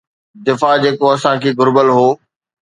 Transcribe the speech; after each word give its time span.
دفاع 0.47 0.75
جيڪو 0.83 1.05
اسان 1.15 1.35
کي 1.43 1.49
گهربل 1.57 1.87
هو. 1.97 2.07